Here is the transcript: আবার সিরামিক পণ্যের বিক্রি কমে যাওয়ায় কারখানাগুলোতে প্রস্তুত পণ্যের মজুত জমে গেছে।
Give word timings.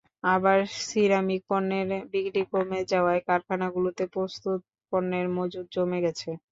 আবার 0.31 0.57
সিরামিক 0.81 1.41
পণ্যের 1.49 1.89
বিক্রি 2.13 2.41
কমে 2.51 2.79
যাওয়ায় 2.91 3.21
কারখানাগুলোতে 3.27 4.03
প্রস্তুত 4.13 4.59
পণ্যের 4.91 5.27
মজুত 5.37 5.65
জমে 5.75 5.99
গেছে। 6.05 6.29